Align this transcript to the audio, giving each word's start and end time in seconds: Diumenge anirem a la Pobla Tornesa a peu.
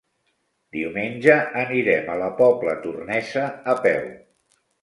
Diumenge 0.77 1.35
anirem 1.65 2.09
a 2.13 2.17
la 2.23 2.31
Pobla 2.41 2.75
Tornesa 2.87 3.47
a 3.75 3.81
peu. 3.87 4.13